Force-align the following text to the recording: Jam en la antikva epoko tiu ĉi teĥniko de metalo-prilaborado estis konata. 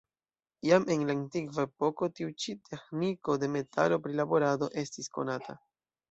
Jam 0.67 0.85
en 0.93 1.01
la 1.09 1.15
antikva 1.17 1.65
epoko 1.67 2.07
tiu 2.19 2.31
ĉi 2.43 2.55
teĥniko 2.69 3.35
de 3.43 3.49
metalo-prilaborado 3.57 4.71
estis 4.85 5.11
konata. 5.19 5.55